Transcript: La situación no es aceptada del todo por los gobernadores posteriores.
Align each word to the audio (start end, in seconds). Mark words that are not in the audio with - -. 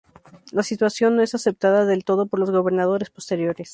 La 0.51 0.63
situación 0.63 1.15
no 1.15 1.21
es 1.21 1.35
aceptada 1.35 1.85
del 1.85 2.03
todo 2.03 2.25
por 2.25 2.39
los 2.39 2.49
gobernadores 2.49 3.11
posteriores. 3.11 3.69